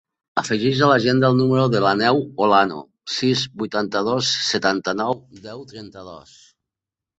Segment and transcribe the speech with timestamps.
[0.41, 2.81] Afegeix a l'agenda el número de l'Àneu Olano:
[3.19, 6.37] sis, vuitanta-dos, setanta-nou, deu, trenta-dos.